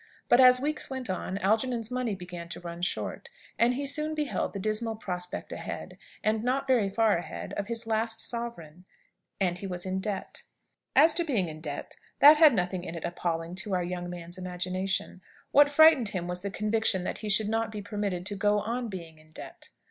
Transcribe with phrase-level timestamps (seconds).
[0.29, 4.53] But, as weeks went on, Algernon's money began to run short; and he soon beheld
[4.53, 8.85] the dismal prospect ahead and not very far ahead of his last sovereign.
[9.39, 10.41] And he was in debt.
[10.95, 14.39] As to being in debt, that had nothing in it appalling to our young man's
[14.39, 15.21] imagination.
[15.51, 18.87] What frightened him was the conviction that he should not be permitted to go on
[18.87, 19.69] being in debt.